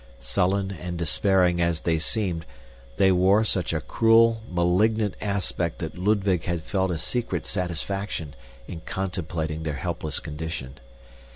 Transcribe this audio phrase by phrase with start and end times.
[0.19, 2.43] Sullen and despairing as they seemed,
[2.97, 8.33] they wore such a cruel, malignant aspect that Ludwig had felt a secret satisfaction
[8.67, 10.79] in contemplating their helpless condition.